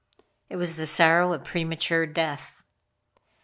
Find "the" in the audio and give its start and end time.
0.77-0.87